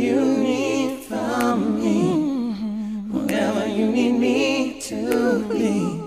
[0.00, 1.98] you need from me,
[3.10, 6.00] whatever you need me to be,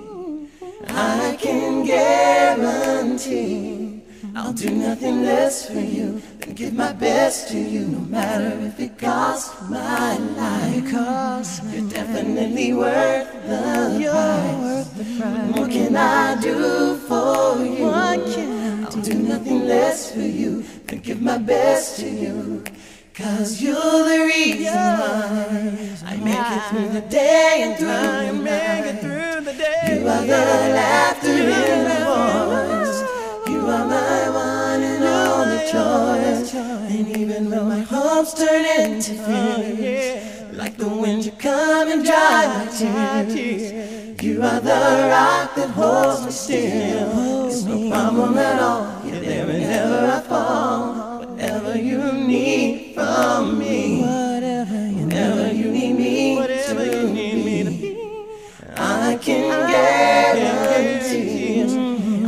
[0.88, 3.54] I can guarantee
[4.36, 8.80] I'll do nothing less for you than give my best to you, no matter if
[8.80, 10.84] it costs my life.
[10.84, 14.58] Because you're definitely worth the You're price.
[14.58, 15.60] worth the price.
[15.60, 17.86] What can I do for you?
[17.86, 22.64] What can I I'll do nothing less for you than give my best to you.
[23.14, 28.34] Cause you're the reason why I make it through the day and through I the
[28.34, 29.02] make it night.
[29.02, 30.00] through the day.
[30.00, 33.50] You are the laughter in my voice.
[33.52, 36.56] You are my one and only choice.
[36.56, 42.04] And even when my hopes turn into oh, fears, like the wind you come and
[42.04, 44.24] dry my tears.
[44.24, 47.48] You are the rock that holds me still.
[47.48, 49.06] It's no problem at all.
[49.06, 51.03] You're there whenever I fall.
[51.74, 54.02] Whatever you need from me.
[54.02, 55.10] Whatever you
[55.64, 57.98] you need me Whatever to you need me to be,
[58.78, 61.62] I can guarantee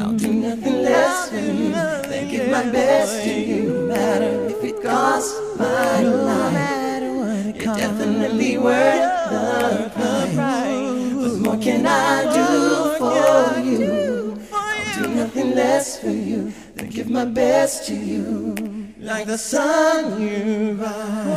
[0.02, 1.70] I'll do nothing less for you
[2.10, 7.56] than give my best to you, no matter if it costs my No life.
[7.64, 11.14] You're definitely worth the price.
[11.14, 14.40] What more can I do for you?
[14.52, 18.75] I'll do nothing less for you than give my best to you.
[19.06, 21.28] Like the sun you rise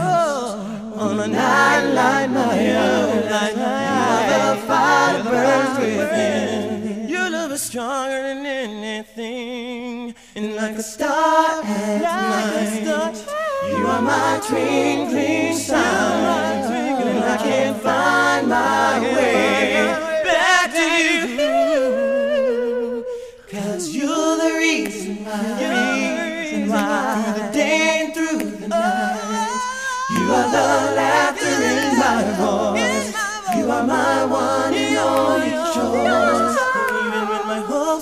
[0.96, 3.28] on a night like my own.
[3.28, 7.06] Are the fire burns within.
[7.10, 13.26] Your love is stronger than anything, and like a star at night.
[13.68, 19.27] You are my twinkling star, and I can't find my way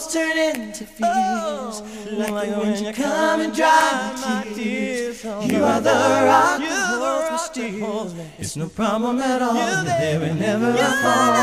[0.07, 5.25] my turn into fears, oh, like the wind you come and dry my tears.
[5.25, 8.15] Oh, you are the rock that holds me still.
[8.39, 9.55] It's no problem at all.
[9.55, 11.37] You're there whenever I fall.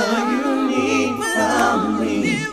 [0.00, 2.44] Whatever you need from me.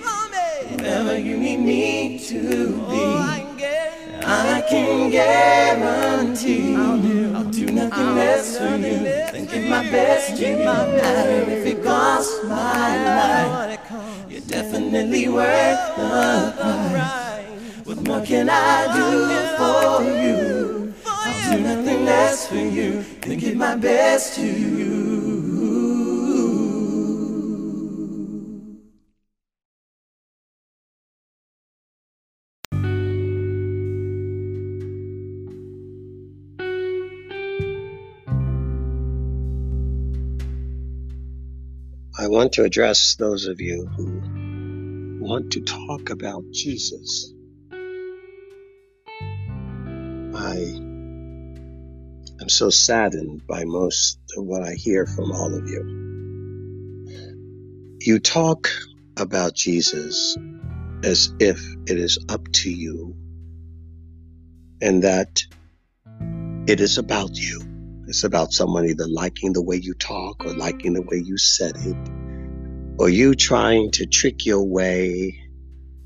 [0.71, 3.49] Whatever you need me to oh, be.
[4.31, 10.57] I can guarantee I'll do nothing less for you than give my best to you.
[10.57, 13.78] No matter if it costs my life,
[14.49, 17.85] definitely worth the price.
[17.85, 19.09] What more can I do
[19.57, 20.93] for you?
[21.05, 25.19] I'll do nothing less for you than give my best to you.
[42.17, 44.18] I want to address those of you who
[45.29, 47.31] want to talk about Jesus.
[50.35, 50.55] I
[52.41, 55.83] am so saddened by most of what I hear from all of you.
[57.99, 58.69] You talk
[59.17, 60.35] about Jesus
[61.03, 63.15] as if it is up to you
[64.81, 65.41] and that
[66.65, 67.61] it is about you.
[68.07, 71.75] It's about someone either liking the way you talk or liking the way you said
[71.77, 72.18] it,
[72.99, 75.41] or you trying to trick your way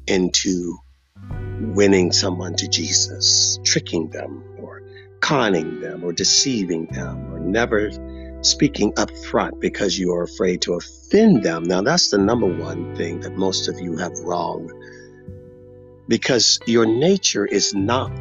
[0.06, 0.78] into
[1.60, 4.84] winning someone to Jesus, tricking them or
[5.20, 7.90] conning them or deceiving them or never
[8.42, 11.64] speaking up front because you are afraid to offend them.
[11.64, 14.70] Now, that's the number one thing that most of you have wrong
[16.08, 18.12] because your nature is not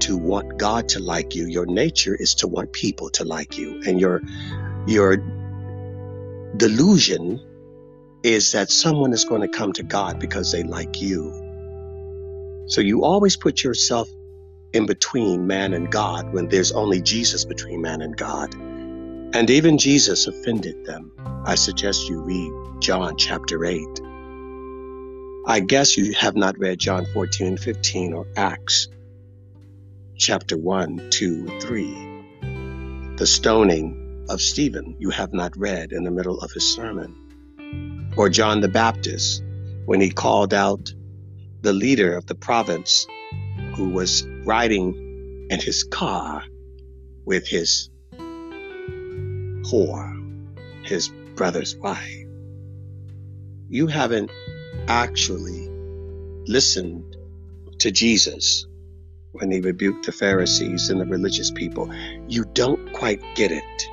[0.00, 1.46] to want God to like you.
[1.46, 3.80] Your nature is to want people to like you.
[3.86, 4.20] And your
[4.86, 5.16] your
[6.56, 7.40] delusion
[8.22, 11.32] is that someone is going to come to God because they like you.
[12.66, 14.08] So you always put yourself
[14.72, 18.54] in between man and God when there's only Jesus between man and God.
[18.54, 21.12] And even Jesus offended them.
[21.46, 23.80] I suggest you read John chapter 8.
[25.46, 28.88] I guess you have not read John 14, 15, or Acts
[30.16, 33.16] chapter 1, 2, 3.
[33.16, 37.19] The stoning of Stephen, you have not read in the middle of his sermon.
[38.16, 39.42] Or John the Baptist,
[39.86, 40.92] when he called out
[41.62, 43.06] the leader of the province
[43.74, 46.42] who was riding in his car
[47.24, 47.90] with his
[49.62, 50.16] whore,
[50.84, 52.26] his brother's wife.
[53.68, 54.30] You haven't
[54.88, 55.68] actually
[56.46, 57.16] listened
[57.78, 58.66] to Jesus
[59.32, 61.90] when he rebuked the Pharisees and the religious people.
[62.26, 63.88] You don't quite get it.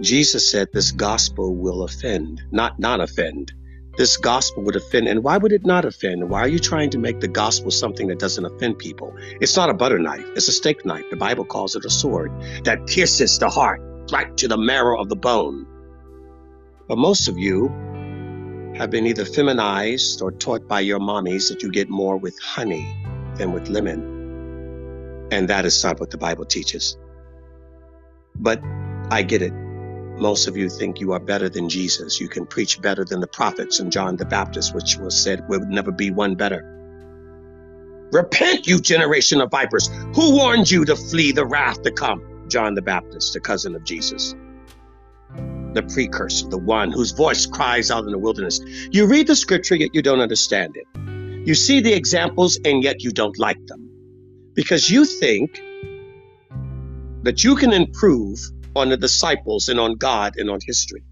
[0.00, 3.52] Jesus said this gospel will offend, not not offend.
[3.96, 5.06] This gospel would offend.
[5.06, 6.30] And why would it not offend?
[6.30, 9.14] Why are you trying to make the gospel something that doesn't offend people?
[9.40, 11.04] It's not a butter knife, it's a steak knife.
[11.10, 12.32] The Bible calls it a sword
[12.64, 15.66] that pierces the heart right to the marrow of the bone.
[16.88, 17.68] But most of you
[18.76, 22.86] have been either feminized or taught by your mommies that you get more with honey
[23.36, 25.28] than with lemon.
[25.30, 26.96] And that is not what the Bible teaches.
[28.34, 28.62] But
[29.10, 29.52] I get it.
[30.22, 32.20] Most of you think you are better than Jesus.
[32.20, 35.62] You can preach better than the prophets and John the Baptist, which was said would
[35.64, 36.62] never be one better.
[38.12, 39.88] Repent, you generation of vipers.
[40.14, 42.22] Who warned you to flee the wrath to come?
[42.46, 44.36] John the Baptist, the cousin of Jesus.
[45.72, 48.60] The precursor, the one whose voice cries out in the wilderness.
[48.92, 50.86] You read the scripture, yet you don't understand it.
[51.48, 53.90] You see the examples, and yet you don't like them.
[54.54, 55.60] Because you think
[57.24, 58.38] that you can improve
[58.74, 61.02] on the disciples and on God and on history.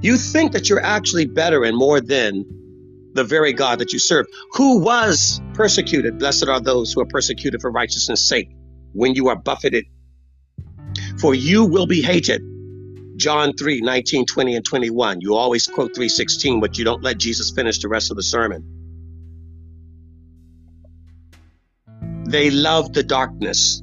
[0.00, 2.44] You think that you're actually better and more than
[3.12, 6.18] the very God that you serve, who was persecuted.
[6.18, 8.50] Blessed are those who are persecuted for righteousness' sake
[8.92, 9.84] when you are buffeted.
[11.20, 12.42] For you will be hated.
[13.16, 15.20] John 3, 19, 20, and 21.
[15.20, 18.64] You always quote 316, but you don't let Jesus finish the rest of the sermon.
[22.26, 23.82] They love the darkness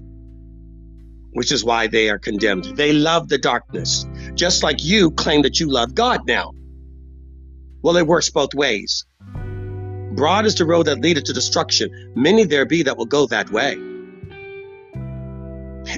[1.38, 2.64] which is why they are condemned.
[2.64, 6.54] They love the darkness, just like you claim that you love God now.
[7.84, 9.06] Well, it works both ways.
[10.16, 12.14] Broad is the road that leadeth to destruction.
[12.16, 13.78] Many there be that will go that way.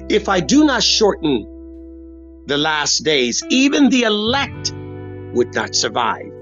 [0.10, 6.34] If I do not shorten the last days, even the elect would not survive.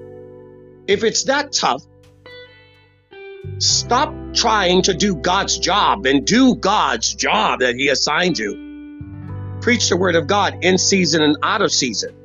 [0.87, 1.83] If it's that tough,
[3.59, 8.66] stop trying to do God's job and do God's job that He assigned you.
[9.67, 12.15] Preach the word of God in season and out of season.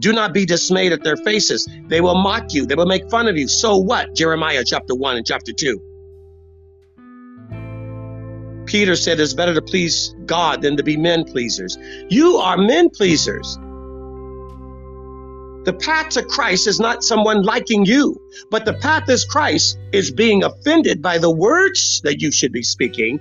[0.00, 1.68] Do not be dismayed at their faces.
[1.86, 2.66] They will mock you.
[2.66, 3.46] They will make fun of you.
[3.46, 4.12] So what?
[4.12, 5.80] Jeremiah chapter 1 and chapter 2.
[8.66, 11.78] Peter said it's better to please God than to be men pleasers.
[12.08, 13.54] You are men pleasers.
[15.66, 18.20] The path to Christ is not someone liking you,
[18.50, 22.64] but the path is Christ is being offended by the words that you should be
[22.64, 23.20] speaking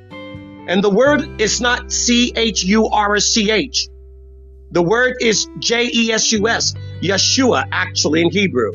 [0.68, 3.88] and the word is not C H U R C H.
[4.72, 8.74] The word is J E S U S, Yeshua, actually in Hebrew.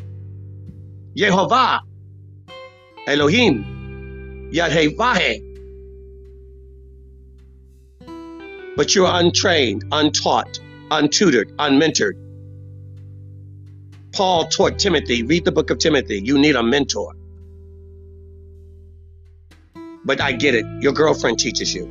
[1.16, 1.80] Yehovah,
[3.06, 5.38] Elohim, Yahweh.
[8.76, 10.60] But you're untrained, untaught,
[10.90, 12.14] untutored, unmentored.
[14.12, 17.17] Paul taught Timothy, read the book of Timothy, you need a mentor.
[20.04, 20.64] But I get it.
[20.80, 21.88] Your girlfriend teaches you,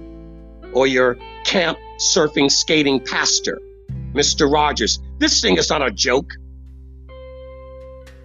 [0.74, 3.60] or your camp surfing, skating pastor,
[4.14, 4.52] Mr.
[4.52, 5.00] Rogers.
[5.20, 6.32] This thing is not a joke.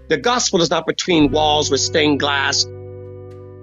[0.08, 2.64] The gospel is not between walls with stained glass,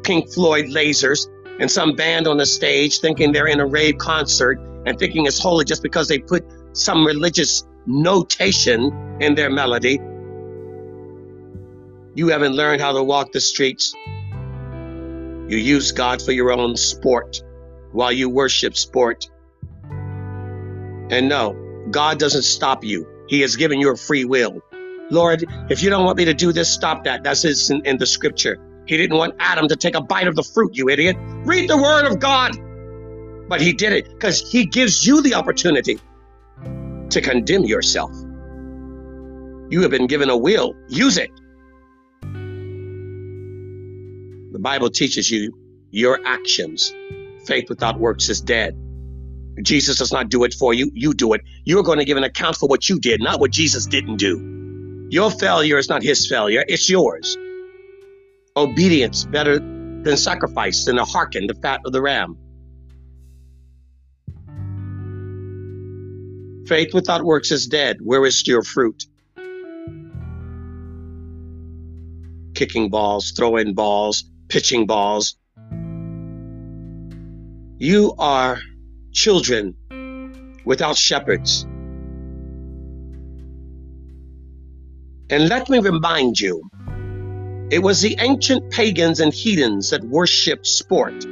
[0.04, 1.27] Pink Floyd lasers,
[1.60, 5.39] and some band on the stage thinking they're in a rave concert and thinking it's
[5.39, 10.00] holy just because they put some religious notation in their melody.
[12.16, 13.94] You haven't learned how to walk the streets.
[15.50, 17.42] You use God for your own sport
[17.92, 19.30] while you worship sport.
[21.09, 23.07] And no, God doesn't stop you.
[23.28, 24.62] He has given you a free will.
[25.09, 27.24] Lord, if you don't want me to do this, stop that.
[27.24, 28.59] That's in, in the scripture.
[28.85, 31.18] He didn't want Adam to take a bite of the fruit, you idiot.
[31.19, 32.52] Read the word of God.
[33.50, 36.00] But he did it because he gives you the opportunity
[37.09, 38.12] to condemn yourself.
[39.71, 41.31] You have been given a will, use it.
[44.52, 45.54] The Bible teaches you
[45.92, 46.94] your actions.
[47.46, 48.76] Faith without works is dead.
[49.62, 51.42] Jesus does not do it for you, you do it.
[51.66, 55.08] You're going to give an account for what you did, not what Jesus didn't do.
[55.12, 57.38] Your failure is not his failure, it's yours.
[58.56, 62.38] Obedience better than sacrifice, than to hearken the fat of the ram.
[66.68, 67.98] Faith without works is dead.
[68.00, 69.06] Where is your fruit?
[72.54, 75.38] Kicking balls, throwing balls, pitching balls.
[77.78, 78.60] You are
[79.14, 79.76] children
[80.66, 81.64] without shepherds.
[85.32, 86.70] And let me remind you,
[87.72, 91.26] it was the ancient pagans and heathens that worshiped sport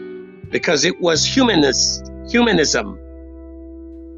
[0.51, 2.99] because it was humanist, humanism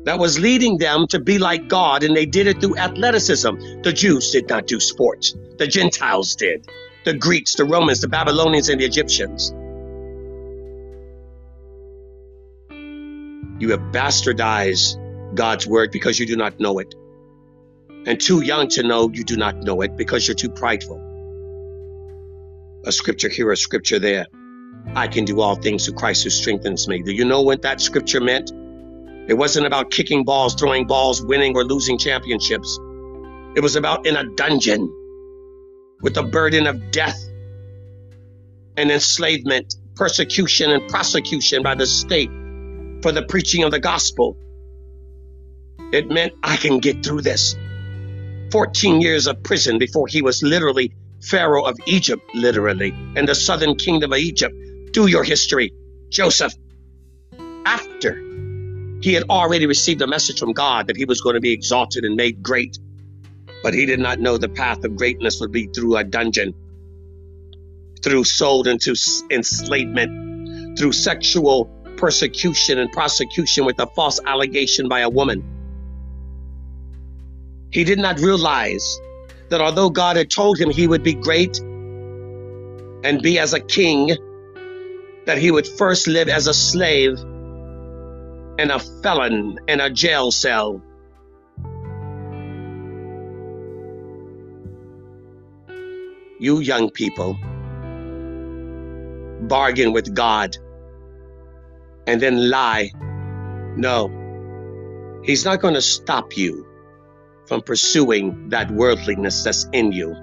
[0.04, 3.56] that was leading them to be like God, and they did it through athleticism.
[3.84, 6.68] The Jews did not do sports, the Gentiles did
[7.06, 9.54] the Greeks, the Romans, the Babylonians, and the Egyptians.
[13.62, 16.96] You have bastardized God's word because you do not know it.
[18.06, 21.06] And too young to know you do not know it because you're too prideful.
[22.86, 24.28] A scripture here, a scripture there.
[24.96, 27.04] I can do all things through Christ who strengthens me.
[27.04, 28.52] Do you know what that scripture meant?
[29.30, 32.80] It wasn't about kicking balls, throwing balls, winning or losing championships.
[33.56, 34.92] It was about in a dungeon
[36.02, 37.20] with the burden of death
[38.78, 42.32] and enslavement, persecution and prosecution by the state
[43.02, 44.38] for the preaching of the gospel.
[45.92, 47.56] It meant I can get through this.
[48.52, 53.76] 14 years of prison before he was literally Pharaoh of Egypt, literally, and the southern
[53.76, 54.56] kingdom of Egypt.
[54.92, 55.74] Do your history,
[56.10, 56.54] Joseph.
[57.66, 58.16] After
[59.02, 62.04] he had already received a message from God that he was going to be exalted
[62.04, 62.78] and made great,
[63.64, 66.54] but he did not know the path of greatness would be through a dungeon,
[68.04, 68.96] through sold into
[69.30, 71.66] enslavement, through sexual
[71.98, 75.44] persecution and prosecution with a false allegation by a woman.
[77.72, 79.00] He did not realize
[79.50, 84.16] that although God had told him he would be great and be as a king,
[85.26, 90.82] that he would first live as a slave and a felon in a jail cell.
[96.40, 97.38] You young people
[99.48, 100.58] bargain with God
[102.08, 102.92] and then lie.
[103.76, 104.10] No,
[105.24, 106.66] He's not going to stop you
[107.46, 110.16] from pursuing that worldliness that's in you.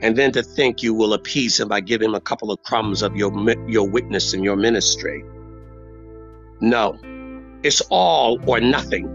[0.00, 3.02] And then to think you will appease him by giving him a couple of crumbs
[3.02, 3.32] of your,
[3.68, 5.24] your witness and your ministry.
[6.60, 6.98] No,
[7.62, 9.06] it's all or nothing.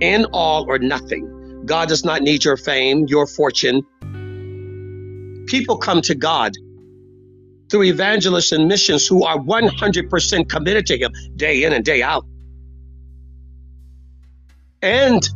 [0.00, 1.62] In all or nothing.
[1.64, 3.82] God does not need your fame, your fortune.
[5.48, 6.52] People come to God
[7.70, 12.24] through evangelists and missions who are 100% committed to Him day in and day out.
[14.82, 15.26] And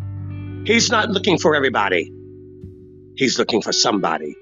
[0.66, 2.12] He's not looking for everybody,
[3.16, 4.36] He's looking for somebody.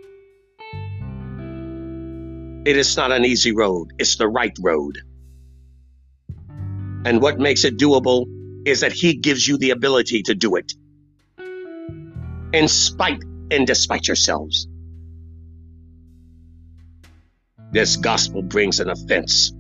[2.67, 4.99] It is not an easy road, it's the right road.
[7.05, 8.27] And what makes it doable
[8.67, 10.73] is that He gives you the ability to do it
[12.53, 14.67] in spite and despite yourselves.
[17.73, 19.53] This gospel brings an offense.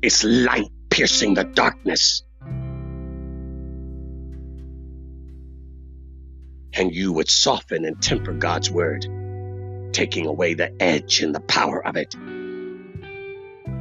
[0.00, 2.22] It's light piercing the darkness.
[6.72, 9.06] And you would soften and temper God's word,
[9.92, 12.14] taking away the edge and the power of it.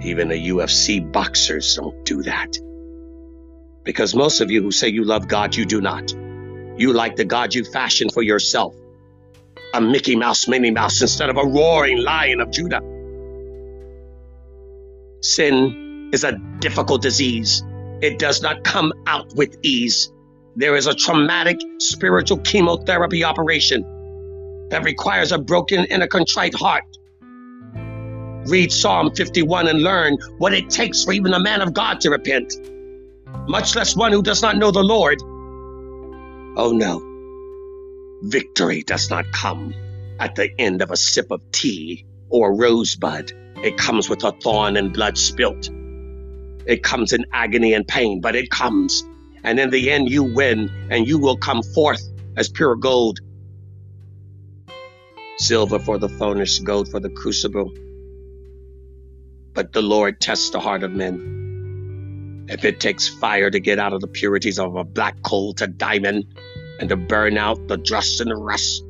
[0.03, 2.57] Even the UFC boxers don't do that.
[3.83, 6.11] Because most of you who say you love God, you do not.
[6.11, 8.75] You like the God you fashioned for yourself.
[9.73, 12.81] A Mickey Mouse, Minnie Mouse, instead of a roaring lion of Judah.
[15.21, 17.63] Sin is a difficult disease.
[18.01, 20.11] It does not come out with ease.
[20.55, 23.83] There is a traumatic spiritual chemotherapy operation
[24.69, 26.83] that requires a broken and a contrite heart.
[28.47, 32.09] Read Psalm 51 and learn what it takes for even a man of God to
[32.09, 32.53] repent,
[33.47, 35.21] much less one who does not know the Lord.
[36.57, 37.01] Oh no,
[38.23, 39.73] victory does not come
[40.19, 43.31] at the end of a sip of tea or rosebud.
[43.63, 45.69] It comes with a thorn and blood spilt.
[46.67, 49.03] It comes in agony and pain, but it comes.
[49.43, 52.01] And in the end, you win and you will come forth
[52.35, 53.19] as pure gold.
[55.37, 57.73] Silver for the furnace, gold for the crucible.
[59.53, 62.45] But the Lord tests the heart of men.
[62.49, 65.67] If it takes fire to get out of the purities of a black coal to
[65.67, 66.25] diamond
[66.79, 68.83] and to burn out the dross and the rust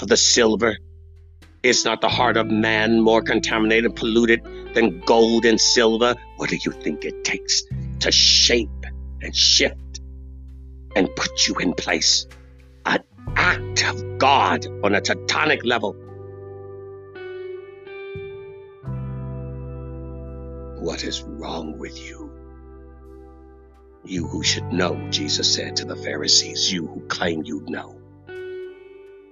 [0.00, 0.78] of the silver,
[1.62, 4.42] is not the heart of man more contaminated, polluted
[4.74, 6.14] than gold and silver?
[6.36, 7.62] What do you think it takes
[8.00, 8.86] to shape
[9.20, 10.00] and shift
[10.94, 12.26] and put you in place?
[12.86, 13.02] An
[13.36, 15.96] act of God on a tectonic level.
[20.80, 22.30] What is wrong with you?
[24.04, 27.97] You who should know, Jesus said to the Pharisees, you who claim you know.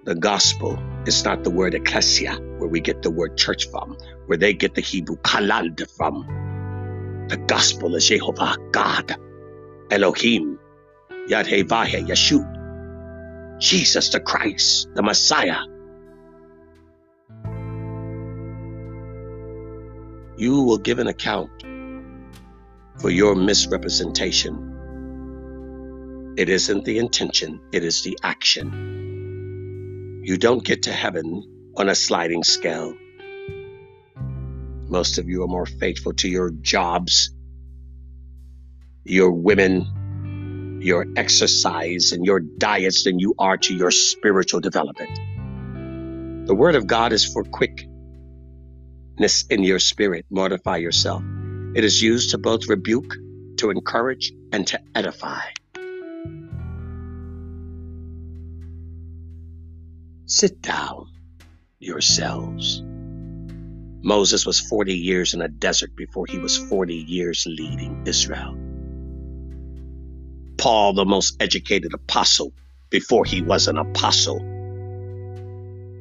[0.06, 3.96] The gospel is not the word ecclesia, where we get the word church from,
[4.26, 7.26] where they get the Hebrew kalad from.
[7.26, 9.16] The gospel is Jehovah, God,
[9.90, 10.60] Elohim,
[11.28, 15.62] Yadhevahe, Yeshua, Jesus the Christ, the Messiah.
[20.36, 21.50] You will give an account
[23.00, 24.54] for your misrepresentation.
[26.36, 29.05] It isn't the intention, it is the action.
[30.26, 32.96] You don't get to heaven on a sliding scale.
[34.88, 37.30] Most of you are more faithful to your jobs
[39.04, 46.48] your women, your exercise, and your diets than you are to your spiritual development.
[46.48, 47.86] The word of God is for quickness
[49.48, 50.26] in your spirit.
[50.28, 51.22] Mortify yourself.
[51.76, 53.14] It is used to both rebuke,
[53.58, 55.42] to encourage, and to edify.
[60.28, 61.06] Sit down
[61.78, 62.82] yourselves.
[64.02, 68.56] Moses was 40 years in a desert before he was 40 years leading Israel.
[70.58, 72.52] Paul, the most educated apostle,
[72.90, 74.40] before he was an apostle,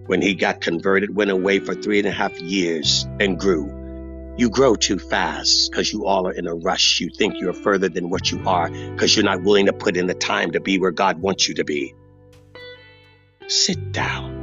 [0.08, 4.34] when he got converted, went away for three and a half years and grew.
[4.38, 7.00] You grow too fast because you all are in a rush.
[7.00, 10.08] You think you're further than what you are because you're not willing to put in
[10.08, 11.94] the time to be where God wants you to be.
[13.48, 14.35] Sit down.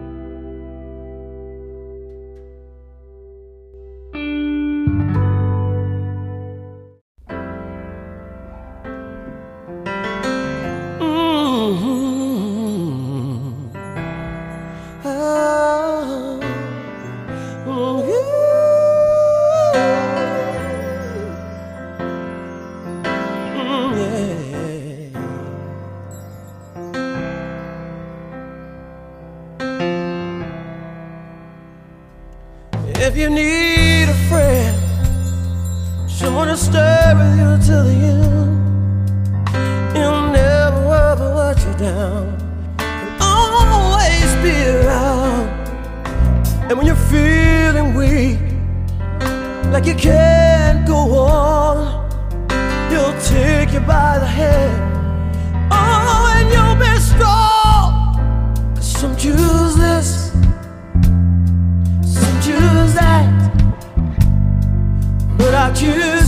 [36.73, 38.53] Stay with you till the end.
[39.95, 42.25] You'll never ever let you down.
[42.79, 45.49] And always be around.
[46.69, 48.41] And when you're feeling weak,
[49.75, 51.77] like you can't go on,
[52.91, 54.79] he'll take you by the hand.
[55.71, 57.89] Oh, and you'll be strong.
[58.77, 60.09] Cause some choose this,
[62.17, 63.29] some choose that.
[65.37, 66.22] But I choose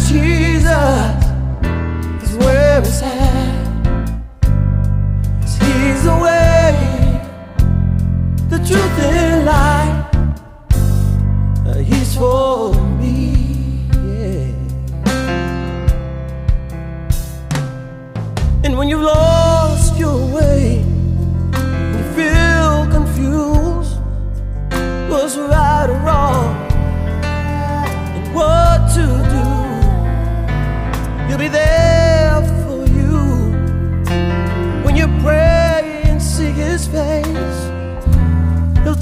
[8.67, 10.07] truth and life.
[11.67, 12.44] Uh, He's for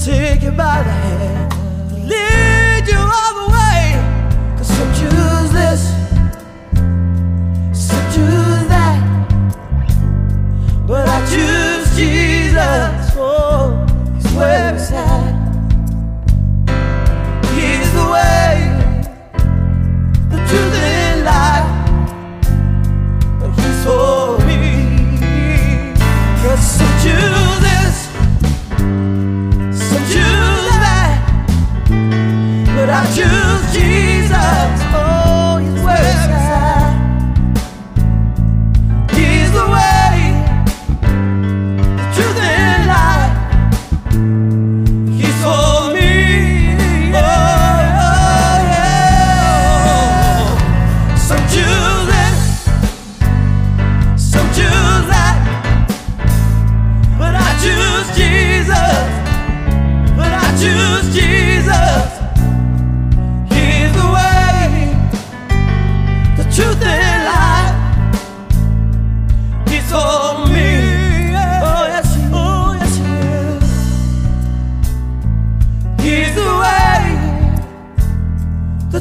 [0.04, 1.41] take you by the hand,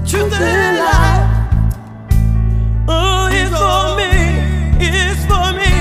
[0.05, 1.29] truth and life.
[2.87, 4.11] Oh, he's for me.
[4.83, 5.71] He's for me.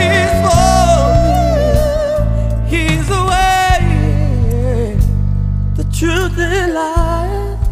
[0.00, 1.38] He's for me.
[2.68, 4.96] He's the way,
[5.76, 7.68] the truth and life.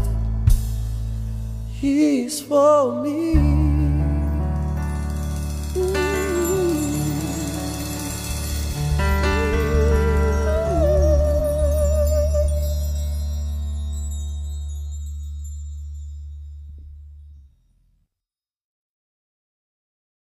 [1.71, 3.42] He's for me.